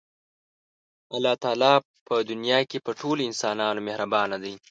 [1.15, 1.73] الله تعالی
[2.07, 4.53] په دنیا کې په ټولو انسانانو مهربانه دی.